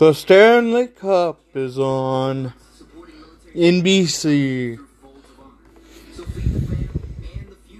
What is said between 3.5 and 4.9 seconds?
NBC.